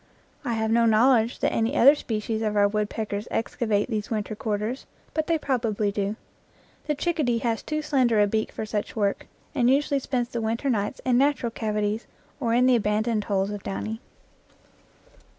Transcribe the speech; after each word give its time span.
I 0.43 0.53
have 0.53 0.71
no 0.71 0.87
knowledge 0.87 1.37
that 1.41 1.53
any 1.53 1.77
other 1.77 1.93
species 1.93 2.41
of 2.41 2.55
our 2.57 2.67
woodpeckers 2.67 3.27
excavate 3.29 3.87
these 3.87 4.09
winter 4.09 4.35
quarters, 4.35 4.87
but 5.13 5.27
they 5.27 5.37
probably 5.37 5.91
do. 5.91 6.15
The 6.87 6.95
chickadee 6.95 7.37
has 7.45 7.61
too 7.61 7.83
slender 7.83 8.19
a 8.19 8.25
beak 8.25 8.51
for 8.51 8.65
such 8.65 8.95
work, 8.95 9.27
and 9.53 9.69
usually 9.69 9.99
spends 9.99 10.29
the 10.29 10.41
winter 10.41 10.71
nights 10.71 11.01
in 11.05 11.19
natural 11.19 11.51
cavities 11.51 12.07
or 12.39 12.51
in 12.55 12.65
the 12.65 12.75
abandoned 12.77 13.25
holes 13.25 13.51
of 13.51 13.61
Downy. 13.61 14.01